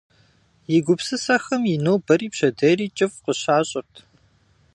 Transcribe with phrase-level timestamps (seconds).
[0.75, 3.93] И гупсысэхэм и нобэри пщэдейри кӏыфӏ къыщащӏырт.